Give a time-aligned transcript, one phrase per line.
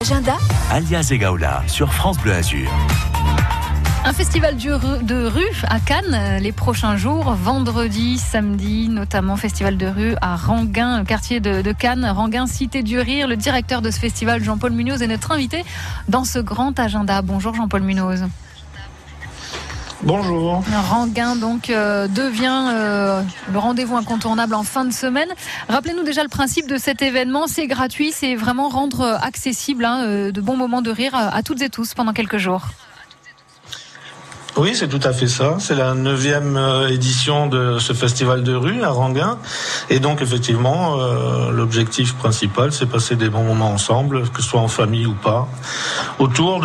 [0.00, 0.36] Agenda
[0.70, 2.70] Alias Egaola sur France Bleu Azur.
[4.04, 9.86] Un festival de rue à Cannes euh, les prochains jours, vendredi, samedi, notamment festival de
[9.88, 13.26] rue à Ranguin, quartier de, Cannes, Ranguin, cité du rire.
[13.26, 15.64] Le directeur de ce festival, Jean-Paul Munoz, est notre invité
[16.08, 17.20] dans ce grand agenda.
[17.20, 18.24] Bonjour Jean-Paul Munoz.
[20.02, 20.62] Bonjour.
[20.90, 23.22] Ranguin donc euh, devient euh,
[23.52, 25.28] le rendez-vous incontournable en fin de semaine.
[25.68, 27.46] Rappelez-nous déjà le principe de cet événement.
[27.48, 31.68] C'est gratuit, c'est vraiment rendre accessible hein, de bons moments de rire à toutes et
[31.68, 32.68] tous pendant quelques jours.
[34.58, 35.56] Oui, c'est tout à fait ça.
[35.60, 39.38] C'est la neuvième euh, édition de ce festival de rue à Ranguin.
[39.88, 44.60] Et donc, effectivement, euh, l'objectif principal, c'est passer des bons moments ensemble, que ce soit
[44.60, 45.46] en famille ou pas,
[46.18, 46.60] autour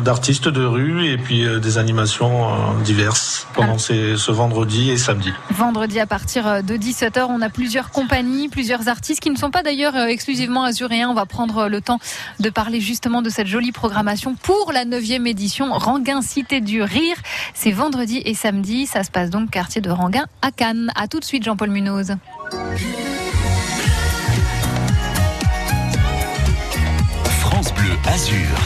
[0.00, 2.46] d'artistes de rue et puis euh, des animations
[2.84, 5.32] diverses pendant ce vendredi et samedi.
[5.50, 9.64] Vendredi à partir de 17h, on a plusieurs compagnies, plusieurs artistes qui ne sont pas
[9.64, 11.08] d'ailleurs exclusivement azuréens.
[11.10, 11.98] On va prendre le temps
[12.38, 17.16] de parler justement de cette jolie programmation pour la neuvième édition Ranguin Cité du rire.
[17.54, 18.86] C'est vendredi et samedi.
[18.86, 20.90] Ça se passe donc quartier de Ranguin à Cannes.
[20.94, 22.16] À tout de suite, Jean-Paul Munoz.
[27.40, 28.65] France Bleu Azur.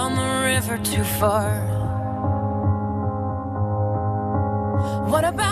[0.00, 1.50] Down the river too far.
[5.10, 5.49] What about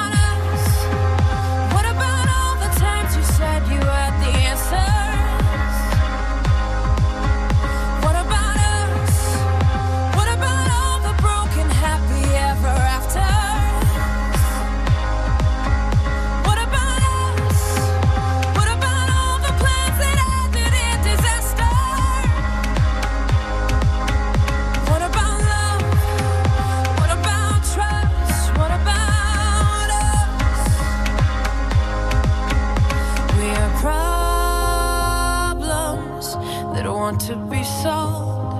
[37.10, 38.52] want to be sold.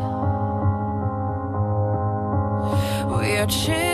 [3.21, 3.88] We are changed.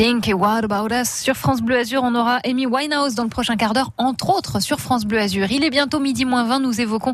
[0.00, 2.00] Pink et What About Us sur France Bleu Azur.
[2.02, 5.50] On aura Amy Winehouse dans le prochain quart d'heure, entre autres sur France Bleu Azur.
[5.50, 6.60] Il est bientôt midi moins 20.
[6.60, 7.12] Nous évoquons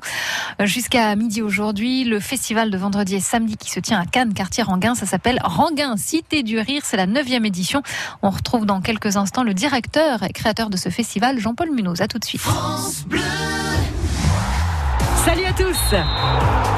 [0.60, 4.34] euh, jusqu'à midi aujourd'hui le festival de vendredi et samedi qui se tient à Cannes,
[4.34, 4.94] quartier Ranguin.
[4.94, 6.82] Ça s'appelle Ranguin, Cité du Rire.
[6.84, 7.82] C'est la neuvième édition.
[8.22, 12.00] On retrouve dans quelques instants le directeur et créateur de ce festival, Jean-Paul Munoz.
[12.02, 12.40] À tout de suite.
[12.40, 13.18] France Bleu.
[15.24, 15.96] Salut à tous.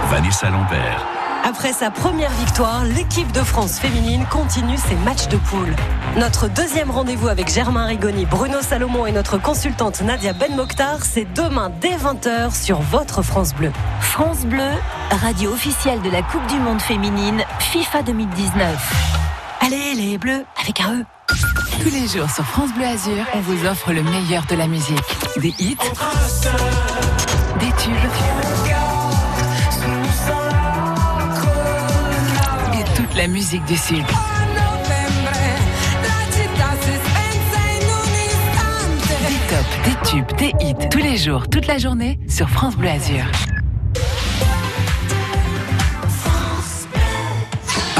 [0.08, 1.27] Vanessa Lambert.
[1.48, 5.74] Après sa première victoire, l'équipe de France féminine continue ses matchs de poule.
[6.18, 11.24] Notre deuxième rendez-vous avec Germain Rigoni, Bruno Salomon et notre consultante Nadia Ben Mokhtar, c'est
[11.32, 13.72] demain dès 20h sur votre France Bleu.
[14.02, 14.68] France Bleu,
[15.10, 19.22] radio officielle de la Coupe du Monde féminine FIFA 2019.
[19.62, 21.04] Allez les Bleus, avec un E.
[21.82, 24.98] Tous les jours sur France Bleu Azur, on vous offre le meilleur de la musique.
[25.38, 25.78] Des hits,
[27.58, 28.87] des tubes
[33.18, 33.96] la musique du Sud.
[33.96, 34.04] Des
[39.48, 43.24] tops, des tubes, des hits, tous les jours, toute la journée sur France Bleu Azur.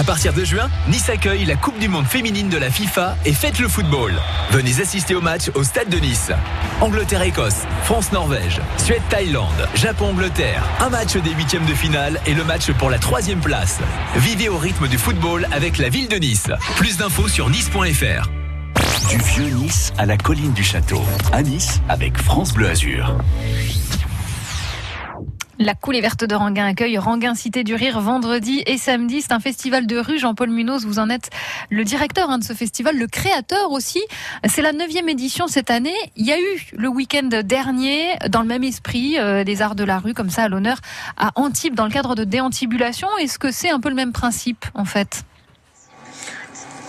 [0.09, 3.59] Partir de juin, Nice accueille la Coupe du Monde féminine de la FIFA et faites
[3.59, 4.15] le football.
[4.51, 6.31] Venez assister au match au Stade de Nice.
[6.81, 10.65] Angleterre-Écosse, France-Norvège, Suède-Thaïlande, Japon-Angleterre.
[10.81, 13.81] Un match des huitièmes de finale et le match pour la troisième place.
[14.17, 16.49] Vivez au rythme du football avec la ville de Nice.
[16.77, 18.31] Plus d'infos sur nice.fr.
[19.11, 21.03] Du vieux Nice à la colline du château.
[21.33, 23.15] À Nice avec France Bleu Azur.
[25.61, 29.23] La coulée verte de Ranguin accueille Ranguin Cité du Rire vendredi et samedi.
[29.23, 30.17] C'est un festival de rue.
[30.17, 31.31] Jean-Paul Munoz, vous en êtes
[31.69, 34.01] le directeur hein, de ce festival, le créateur aussi.
[34.47, 35.97] C'est la neuvième édition cette année.
[36.15, 39.83] Il y a eu le week-end dernier, dans le même esprit, euh, des arts de
[39.83, 40.79] la rue, comme ça, à l'honneur,
[41.17, 43.09] à Antibes, dans le cadre de déantibulation.
[43.19, 45.25] Est-ce que c'est un peu le même principe, en fait?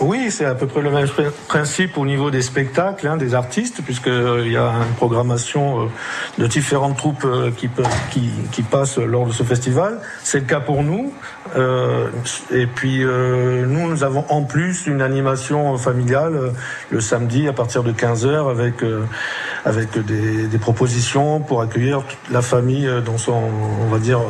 [0.00, 1.06] Oui, c'est à peu près le même
[1.46, 5.88] principe au niveau des spectacles, hein, des artistes, puisqu'il euh, y a une programmation euh,
[6.38, 10.00] de différentes troupes euh, qui, passent lors de ce festival.
[10.22, 11.12] C'est le cas pour nous.
[11.56, 12.08] Euh,
[12.50, 16.50] et puis, euh, nous, nous avons en plus une animation familiale euh,
[16.90, 18.84] le samedi à partir de 15h avec,
[19.64, 23.40] avec des, propositions pour accueillir toute la famille dans son,
[23.82, 24.20] on va dire,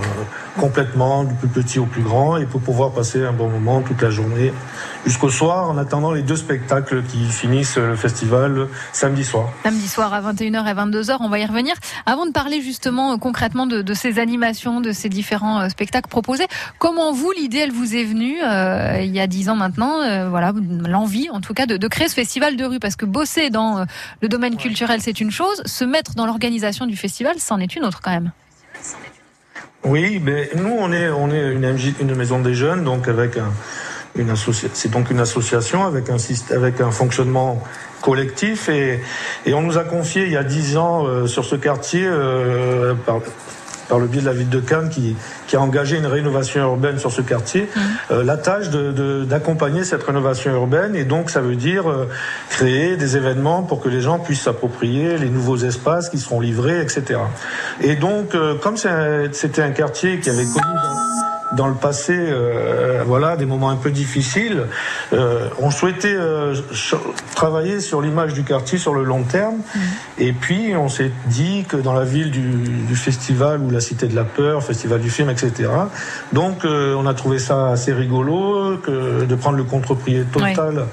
[0.59, 4.01] complètement, du plus petit au plus grand, et pour pouvoir passer un bon moment toute
[4.01, 4.53] la journée
[5.05, 9.51] jusqu'au soir, en attendant les deux spectacles qui finissent le festival samedi soir.
[9.65, 11.75] Samedi soir à 21h et 22h, on va y revenir.
[12.07, 16.47] Avant de parler justement concrètement de, ces animations, de ces différents spectacles proposés,
[16.79, 20.29] comment vous, l'idée, elle vous est venue euh, il y a dix ans maintenant, euh,
[20.29, 20.53] voilà,
[20.89, 22.79] l'envie en tout cas de, de créer ce festival de rue?
[22.81, 23.85] Parce que bosser dans euh,
[24.23, 27.85] le domaine culturel, c'est une chose, se mettre dans l'organisation du festival, c'en est une
[27.85, 28.33] autre quand même.
[29.85, 33.37] Oui, mais nous, on est, on est une, MJ une maison des jeunes, donc avec
[33.39, 33.51] un,
[34.15, 36.17] une associa- c'est donc une association avec un,
[36.55, 37.63] avec un fonctionnement
[38.03, 38.69] collectif.
[38.69, 39.01] Et,
[39.47, 42.95] et on nous a confié il y a dix ans euh, sur ce quartier euh,
[43.07, 43.21] par,
[43.91, 45.17] par le biais de la ville de Cannes qui,
[45.49, 47.69] qui a engagé une rénovation urbaine sur ce quartier,
[48.11, 52.09] euh, la tâche de- de- d'accompagner cette rénovation urbaine et donc ça veut dire euh,
[52.49, 56.81] créer des événements pour que les gens puissent s'approprier les nouveaux espaces qui seront livrés,
[56.81, 57.21] etc.
[57.83, 63.03] Et donc, euh, comme c'était un quartier qui avait connu dans, dans le passé, euh,
[63.07, 64.67] voilà, des moments un peu difficiles,
[65.13, 66.55] euh, on souhaitait euh,
[67.35, 69.57] travailler sur l'image du quartier sur le long terme.
[70.19, 74.07] Et puis, on s'est dit que dans la ville du, du festival ou la Cité
[74.07, 75.71] de la Peur, festival du film, etc.
[76.33, 80.87] Donc, euh, on a trouvé ça assez rigolo que de prendre le contre-pied total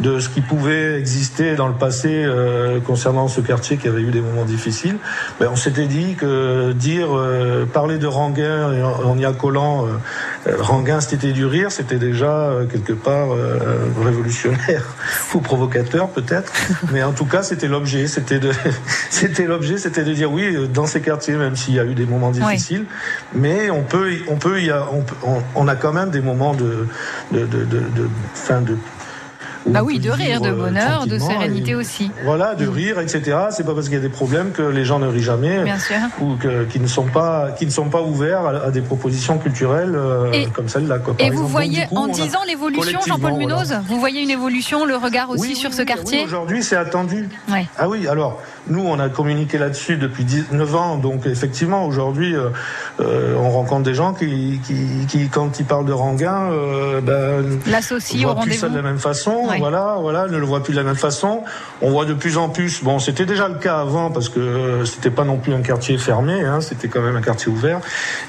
[0.00, 4.10] de ce qui pouvait exister dans le passé euh, concernant ce quartier qui avait eu
[4.10, 4.96] des moments difficiles.
[5.38, 9.86] Ben, on s'était dit que dire, euh, parler de Ranguin et en, en y accolant
[9.86, 9.90] euh,
[10.46, 13.58] euh, Ranguin, c'était du rire, c'était déjà euh, quelque part euh,
[14.02, 14.84] révolutionnaire
[15.34, 16.52] ou provocateur peut-être.
[16.92, 18.50] Mais en tout cas, c'était l'objet, c'était de,
[19.10, 22.06] c'était l'objet, c'était de dire oui, dans ces quartiers, même s'il y a eu des
[22.06, 22.86] moments difficiles,
[23.34, 24.86] mais on peut, on peut, y a,
[25.24, 26.86] on, on, a quand même des moments de,
[27.32, 28.76] de, de, de, de fin de
[29.66, 32.10] Bah oui, de rire, de euh, bonheur, de sérénité et- aussi.
[32.24, 33.36] Voilà, de rire, etc.
[33.50, 35.78] C'est pas parce qu'il y a des problèmes que les gens ne rient jamais Bien
[35.78, 35.96] sûr.
[36.20, 39.38] ou que, qui ne sont pas qui ne sont pas ouverts à, à des propositions
[39.38, 40.96] culturelles euh, Et- comme celle-là.
[41.18, 41.50] Et vous exemple.
[41.50, 43.36] Voyez, coup, en 10 ans, l'évolution, Jean-Paul voilà.
[43.38, 46.62] Munoz Vous voyez une évolution, le regard aussi Oui, sur oui, ce quartier oui, Aujourd'hui,
[46.62, 47.28] c'est attendu.
[47.50, 47.66] Ouais.
[47.78, 50.96] Ah oui, alors nous, on a communiqué là-dessus depuis 19 ans.
[50.96, 52.50] Donc, effectivement, aujourd'hui, euh,
[53.00, 57.58] euh, on rencontre des gens qui, qui, qui, quand ils parlent de Ranguin, euh, ben,
[57.66, 59.48] l'associent au ça de la même façon.
[59.58, 61.42] Voilà, voilà, ne le voit plus de la même façon.
[61.80, 62.82] On voit de plus en plus.
[62.82, 65.96] Bon, c'était déjà le cas avant parce que euh, c'était pas non plus un quartier
[65.98, 66.44] fermé.
[66.44, 67.80] Hein, c'était quand même un quartier ouvert.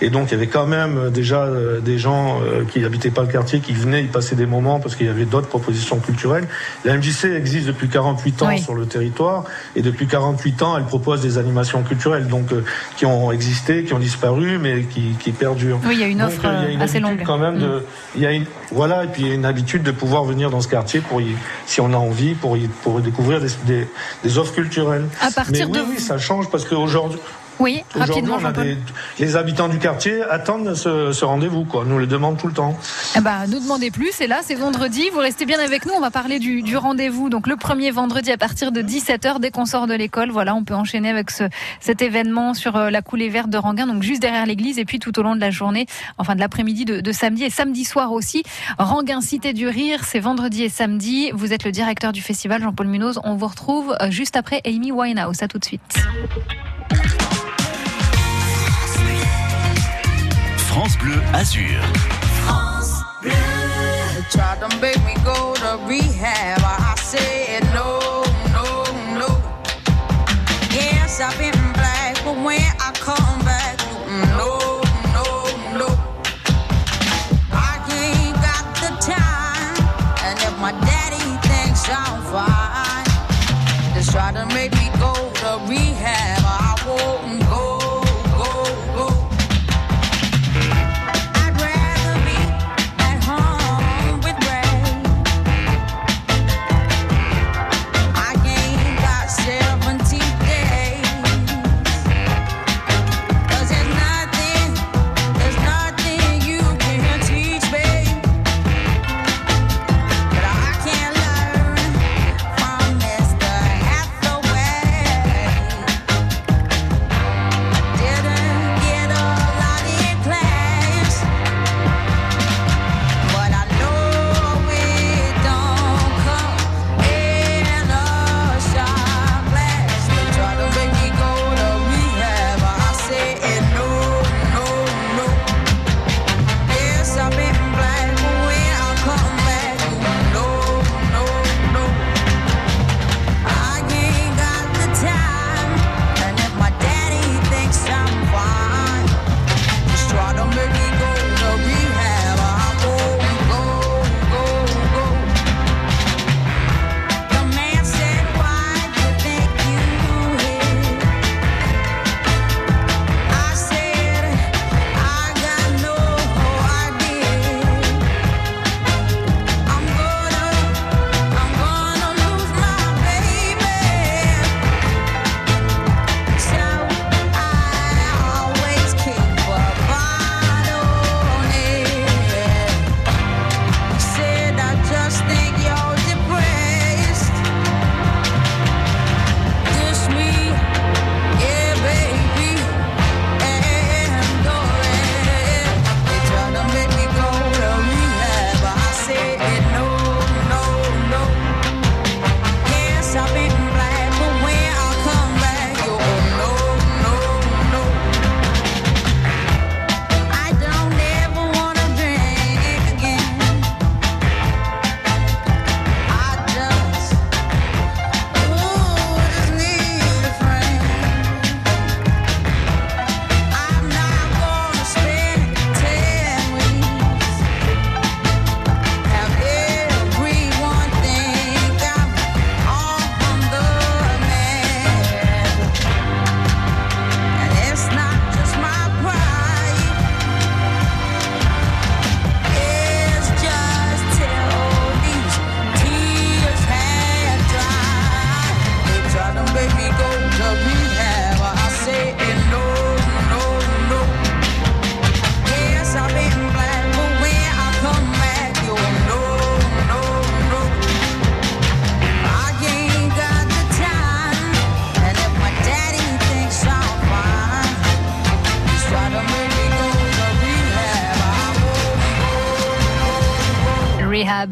[0.01, 1.47] Et donc, il y avait quand même déjà
[1.81, 2.39] des gens
[2.71, 5.25] qui habitaient pas le quartier, qui venaient y passer des moments parce qu'il y avait
[5.25, 6.47] d'autres propositions culturelles.
[6.85, 8.59] La MJC existe depuis 48 ans Oui.
[8.59, 9.43] sur le territoire
[9.75, 12.63] et depuis 48 ans, elle propose des animations culturelles donc euh,
[12.95, 15.79] qui ont existé, qui ont disparu, mais qui, qui perdurent.
[15.85, 17.17] Oui, il y a une Donc, offre euh, il y a euh, une assez habitude
[17.19, 17.25] longue.
[17.25, 17.59] quand même Mm.
[17.61, 17.85] de,
[18.15, 20.49] il y a une, voilà, et puis il y a une habitude de pouvoir venir
[20.51, 21.35] dans ce quartier pour y,
[21.65, 23.87] si on a envie, pour y, pour découvrir des, des,
[24.23, 25.05] des offres culturelles.
[25.21, 27.19] À partir Mais oui, de- oui, ça change parce qu'aujourd'hui,
[27.61, 28.63] Oui, rapidement, on a Jean-Paul.
[28.63, 28.77] des,
[29.19, 31.85] les habitants du quartier attendent ce, ce rendez-vous, quoi.
[31.85, 32.77] Nous le demandons tout le temps.
[33.15, 35.09] Eh ben, nous demandez plus, c'est là, c'est vendredi.
[35.13, 35.93] Vous restez bien avec nous.
[35.95, 37.29] On va parler du, du rendez-vous.
[37.29, 40.31] Donc, le premier vendredi à partir de 17h, dès qu'on sort de l'école.
[40.31, 41.43] Voilà, on peut enchaîner avec ce,
[41.79, 44.79] cet événement sur euh, la coulée verte de Ranguin, donc juste derrière l'église.
[44.79, 45.85] Et puis, tout au long de la journée,
[46.17, 48.43] enfin de l'après-midi de, de samedi et samedi soir aussi.
[48.79, 51.31] Ranguin, Cité du Rire, c'est vendredi et samedi.
[51.33, 53.19] Vous êtes le directeur du festival, Jean-Paul Munoz.
[53.23, 55.41] On vous retrouve euh, juste après Amy Winehouse.
[55.43, 55.81] À tout de suite.
[60.71, 61.81] France Bleu Azur.
[64.31, 65.01] Tried to make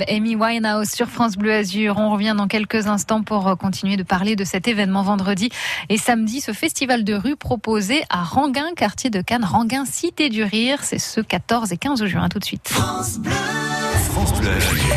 [0.07, 1.97] Amy Winehouse sur France Bleu Azur.
[1.97, 5.49] On revient dans quelques instants pour euh, continuer de parler de cet événement vendredi
[5.87, 10.43] et samedi, ce festival de rue proposé à Ranguin, quartier de Cannes, Ranguin, Cité du
[10.43, 10.79] Rire.
[10.83, 12.73] C'est ce 14 et 15 juin, tout de suite.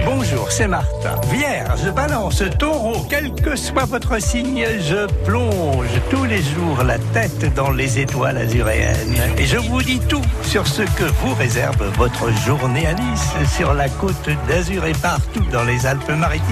[0.04, 1.20] Bonjour, c'est Martin.
[1.30, 7.54] Vierge, balance, taureau, quel que soit votre signe, je plonge tous les jours la tête
[7.54, 9.16] dans les étoiles azuréennes.
[9.38, 13.74] Et je vous dis tout sur ce que vous réserve votre journée à Nice, sur
[13.74, 16.42] la côte d'Azur et partout dans les Alpes-Maritimes.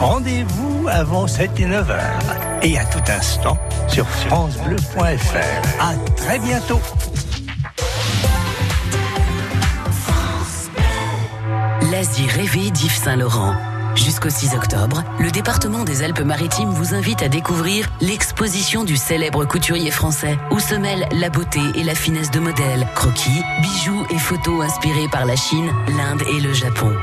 [0.00, 2.00] Rendez-vous avant 7 et 9 heures.
[2.62, 3.56] Et à tout instant
[3.88, 5.80] sur FranceBleu.fr.
[5.80, 6.80] À très bientôt.
[11.90, 13.56] L'Asie rêvée d'Yves Saint-Laurent.
[13.96, 19.90] Jusqu'au 6 octobre, le département des Alpes-Maritimes vous invite à découvrir l'exposition du célèbre couturier
[19.90, 24.66] français, où se mêlent la beauté et la finesse de modèles, croquis, bijoux et photos
[24.66, 26.94] inspirés par la Chine, l'Inde et le Japon.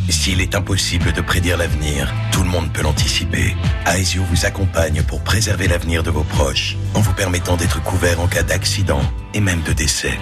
[0.08, 3.54] S'il est impossible de prédire l'avenir, tout le monde peut l'anticiper.
[3.86, 8.26] Aesio vous accompagne pour préserver l'avenir de vos proches, en vous permettant d'être couvert en
[8.26, 9.02] cas d'accident
[9.34, 10.18] et même de décès.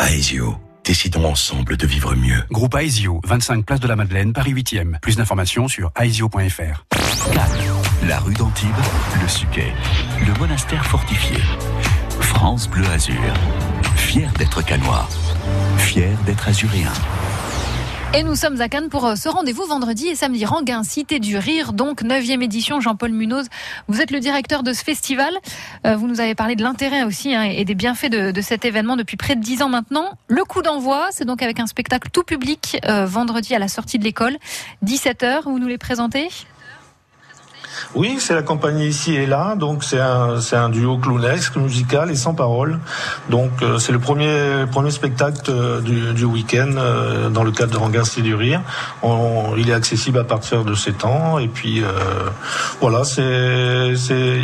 [0.00, 2.44] Aesio, décidons ensemble de vivre mieux.
[2.52, 5.00] Groupe Aesio, 25 place de la Madeleine, Paris 8e.
[5.00, 6.84] Plus d'informations sur aesio.fr.
[8.08, 8.68] La rue d'Antibes,
[9.22, 9.72] le Suquet,
[10.26, 11.38] le monastère fortifié.
[12.20, 13.14] France Bleu Azur.
[13.96, 15.08] Fier d'être canois.
[15.78, 16.92] Fier d'être azuréen.
[18.12, 20.44] Et nous sommes à Cannes pour euh, ce rendez-vous vendredi et samedi.
[20.44, 22.78] Ranguin, Cité du Rire, donc 9e édition.
[22.80, 23.46] Jean-Paul Munoz,
[23.88, 25.32] vous êtes le directeur de ce festival.
[25.86, 28.96] Euh, vous nous avez parlé de l'intérêt aussi hein, et des bienfaits de, cet événement
[28.96, 30.10] depuis près de 10 ans maintenant.
[30.28, 33.98] Le coup d'envoi, c'est donc avec un spectacle tout public euh, vendredi à la sortie
[33.98, 34.36] de l'école.
[34.84, 36.28] 17h, vous nous les présentez?
[37.94, 42.10] Oui, c'est la compagnie ici et là, donc c'est un, c'est un duo clownesque, musical
[42.10, 42.78] et sans parole.
[43.30, 47.72] Donc euh, c'est le premier, premier spectacle euh, du, du week-end euh, dans le cadre
[47.72, 48.60] de Ranguin du Rire.
[49.02, 51.82] On, il est accessible à partir de 7 ans et puis
[52.80, 54.40] voilà, c'est c'est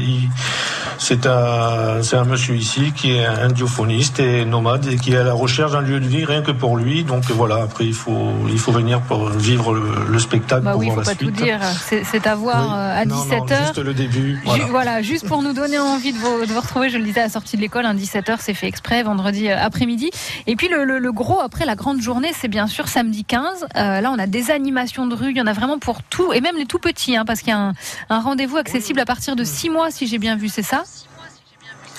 [0.98, 5.16] c'est un c'est un monsieur ici qui est un diophoniste et nomade et qui est
[5.16, 7.04] à la recherche d'un lieu de vie rien que pour lui.
[7.04, 10.80] Donc voilà, après il faut il faut venir pour vivre le, le spectacle bah pour
[10.80, 11.36] oui, voir faut la pas suite.
[11.36, 11.60] tout dire.
[11.88, 13.00] C'est, c'est à voir Oui.
[13.00, 13.50] à Non, 17h.
[13.50, 14.40] non, juste le début.
[14.70, 15.02] Voilà.
[15.02, 17.28] Juste pour nous donner envie de vous, de vous retrouver, je le disais à la
[17.30, 20.10] sortie de l'école, un 17h, c'est fait exprès, vendredi euh, après-midi.
[20.46, 23.66] Et puis le, le- le gros, après la grande journée, c'est bien sûr samedi 15.
[23.76, 26.32] Euh, là, on a des animations de rue, il y en a vraiment pour tout,
[26.32, 27.74] et même les tout petits, hein, parce qu'il y a un,
[28.10, 30.84] un rendez-vous accessible à partir de 6 mois, si j'ai bien vu, c'est ça?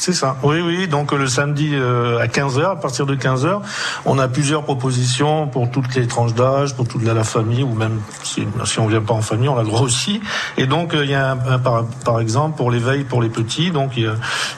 [0.02, 0.36] C'est ça.
[0.42, 0.88] Oui, oui.
[0.88, 3.62] Donc le samedi euh, à 15h, à partir de 15h,
[4.06, 7.76] on a plusieurs propositions pour toutes les tranches d'âge, pour toute la, la famille, ou
[7.76, 10.20] même si, si on vient pas en famille, on a le droit aussi.
[10.58, 13.70] Et donc euh, il y a un, un par, exemple pour l'éveil pour les petits,
[13.70, 14.06] donc il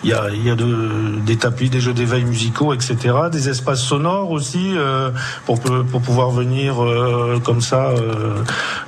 [0.06, 3.14] y a, il y a, de, des tapis, des jeux d'éveil musicaux, etc.
[3.30, 5.12] Des espaces sonores aussi euh,
[5.46, 8.36] pour, pour pouvoir venir euh, comme ça euh,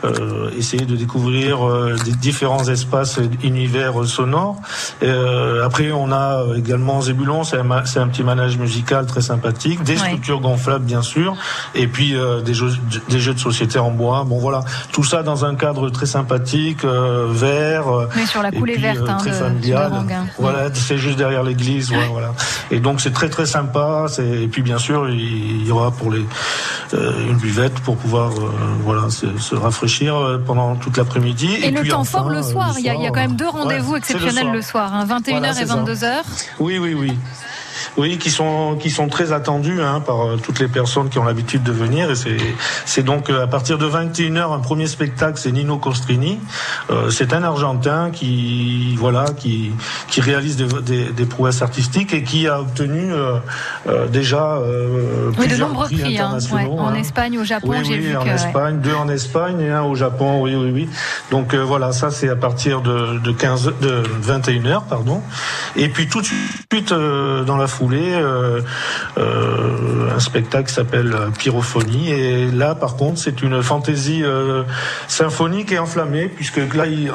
[0.06, 4.56] euh, essayer de découvrir euh, des différents espaces univers sonores.
[5.04, 9.98] Euh, après, on a également Zébulon, c'est un, petit manège musical très sympathique, des Ouais.
[10.00, 11.36] structures gonflables bien sûr,
[11.74, 12.72] et puis euh, des, jeux,
[13.10, 14.24] des jeux de société en bois.
[14.28, 17.88] Bon voilà, tout ça dans un cadre très sympathique, euh, vert.
[17.88, 19.90] euh, Oui, sur la coulée puis, verte euh, hein, très de, familial.
[19.90, 20.26] de Ranguin.
[20.38, 22.34] Voilà, c'est juste derrière l'église, ouais, voilà.
[22.72, 24.06] Et donc c'est très très sympa.
[24.20, 26.26] Et puis bien sûr, il y aura pour les
[26.94, 28.50] euh, une buvette pour pouvoir euh,
[28.84, 31.50] voilà se, se rafraîchir euh, pendant toute l'après-midi.
[31.64, 33.22] Et, le puis temps enfin, fort le euh, soir, il y, a- y a quand
[33.22, 34.54] même deux ouais, rendez-vous le exceptionnels soir.
[34.54, 35.76] le soir, hein, 21h Voilà, et c'est ça.
[35.76, 36.22] 22h.
[36.60, 37.18] Oui, oui, oui.
[37.98, 41.24] Oui, qui sont qui sont très attendus hein, par euh, toutes les personnes qui ont
[41.24, 42.12] l'habitude de venir.
[42.12, 42.38] Et c'est
[42.86, 46.40] c'est donc euh, à partir de 21h un premier spectacle, c'est Nino Costrini.
[46.90, 49.72] Euh, c'est un Argentin qui voilà qui
[50.10, 53.38] qui réalise des, des, des prouesses artistiques et qui a obtenu euh,
[53.88, 56.96] euh, déjà euh, Oui, de nombreux prix, prix, hein, ouais, en hein.
[56.96, 58.28] Espagne, au Japon, Oui, j'ai oui, vu en que.
[58.28, 58.36] ouais.
[58.36, 60.90] Espagne, deux en Espagne et un au Japon, oui, oui, oui.
[61.32, 65.22] Donc euh, voilà, ça c'est à partir de, de 15, de 21 heures, pardon.
[65.76, 68.62] Et puis tout de suite euh, dans la euh,
[69.18, 72.12] euh, un spectacle s'appelle Pyrophonie.
[72.12, 74.64] Et là, par contre, c'est une fantaisie euh,
[75.08, 77.12] symphonique et enflammée, puisque là, il,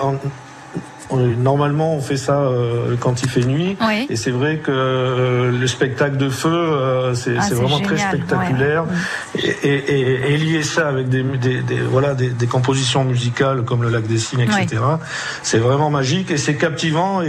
[1.16, 3.76] Normalement, on fait ça euh, quand il fait nuit.
[3.80, 4.06] Oui.
[4.08, 8.84] Et c'est vrai que euh, le spectacle de feu, euh, c'est Ah, vraiment très spectaculaire.
[9.36, 13.62] Et, et- et- et lier ça avec des, des- des- voilà, des, des compositions musicales
[13.64, 14.82] comme le Lac des Cygnes, etc.,
[15.42, 17.28] c'est vraiment magique et c'est captivant et,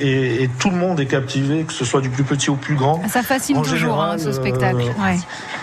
[0.00, 2.56] et- et- et tout le monde est captivé, que ce soit du plus petit au
[2.56, 3.02] plus grand.
[3.08, 4.76] Ça fascine En toujours hein, ce spectacle.
[4.80, 5.18] euh, Ouais.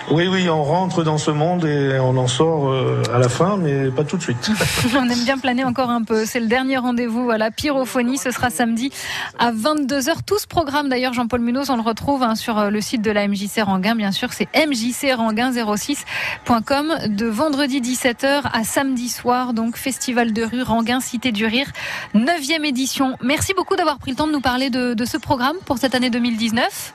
[0.09, 3.57] Oui, oui, on rentre dans ce monde et on en sort euh, à la fin,
[3.57, 4.49] mais pas tout de suite.
[4.95, 6.25] On aime bien planer encore un peu.
[6.25, 8.17] C'est le dernier rendez-vous à la pyrophonie.
[8.17, 8.89] Ce sera samedi
[9.37, 10.23] à 22h.
[10.25, 13.11] Tout ce programme, d'ailleurs, Jean-Paul Munoz, on le retrouve hein, sur euh, le site de
[13.11, 13.95] la MJC Ranguin.
[13.95, 19.53] Bien sûr, c'est mjcranguin06.com de vendredi 17h à samedi soir.
[19.53, 21.67] Donc, Festival de rue Ranguin, Cité du Rire,
[22.15, 23.17] 9e édition.
[23.21, 25.95] Merci beaucoup d'avoir pris le temps de nous parler de, de ce programme pour cette
[25.95, 26.93] année 2019.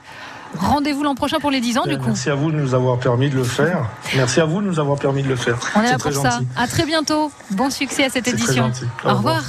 [0.59, 2.07] Rendez-vous l'an prochain pour les 10 ans, du coup.
[2.07, 3.89] Merci à vous de nous avoir permis de le faire.
[4.15, 5.57] Merci à vous de nous avoir permis de le faire.
[5.75, 6.39] On est là ça.
[6.55, 7.31] À très bientôt.
[7.51, 8.65] Bon succès à cette édition.
[9.03, 9.37] Au Au revoir.
[9.37, 9.43] revoir.